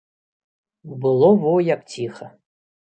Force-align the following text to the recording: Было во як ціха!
Было 1.05 1.31
во 1.47 1.55
як 1.73 1.81
ціха! 1.95 2.35